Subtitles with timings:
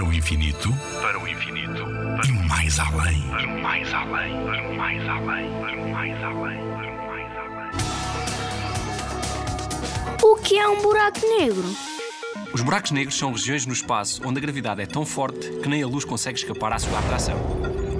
[0.00, 1.84] Para o infinito, para o infinito,
[2.26, 3.20] e mais além.
[3.28, 7.36] para o mais além, para o mais além, para o mais além, para o mais
[7.36, 7.70] além.
[10.22, 11.68] O que é um buraco negro?
[12.54, 15.82] Os buracos negros são regiões no espaço onde a gravidade é tão forte que nem
[15.82, 17.36] a luz consegue escapar à sua atração.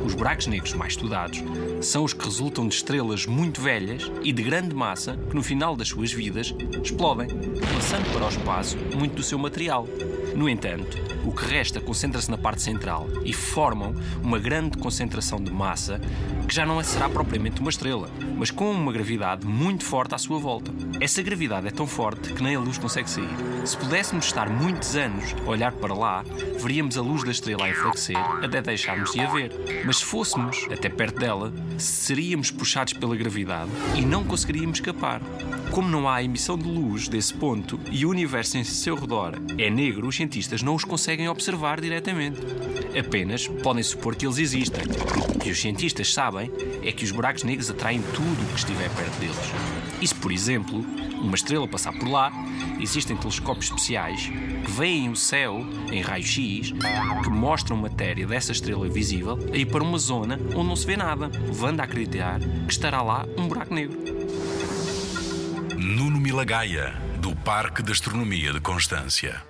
[0.03, 1.45] Os buracos negros mais estudados
[1.83, 5.77] são os que resultam de estrelas muito velhas e de grande massa que, no final
[5.77, 7.29] das suas vidas, explodem,
[7.75, 9.87] lançando para o espaço muito do seu material.
[10.35, 15.53] No entanto, o que resta concentra-se na parte central e formam uma grande concentração de
[15.53, 16.01] massa
[16.47, 20.39] que já não será propriamente uma estrela, mas com uma gravidade muito forte à sua
[20.39, 20.73] volta.
[21.01, 23.29] Essa gravidade é tão forte que nem a luz consegue sair.
[23.65, 26.25] Se pudéssemos estar muitos anos a olhar para lá,
[26.59, 29.53] veríamos a luz da estrela a enfraquecer até deixarmos de a ver.
[29.85, 35.21] Mas se fôssemos até perto dela, seríamos puxados pela gravidade e não conseguiríamos escapar.
[35.71, 39.71] Como não há emissão de luz desse ponto e o universo em seu redor é
[39.71, 42.41] negro, os cientistas não os conseguem observar diretamente.
[42.97, 44.83] Apenas podem supor que eles existem.
[45.35, 46.53] O que os cientistas sabem
[46.85, 49.37] é que os buracos negros atraem tudo o que estiver perto deles.
[50.01, 50.85] E se, por exemplo,
[51.21, 52.33] uma estrela passar por lá,
[52.79, 54.31] existem telescópios especiais
[54.65, 56.73] que veem o céu em raio-x
[57.23, 60.97] que mostram matéria dessa estrela visível a ir para uma zona onde não se vê
[60.97, 63.99] nada, levando a acreditar que estará lá um buraco negro.
[65.77, 69.50] Nuno Milagaya, do Parque de Astronomia de Constância.